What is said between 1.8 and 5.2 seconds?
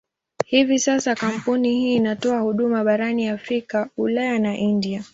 inatoa huduma barani Afrika, Ulaya na India.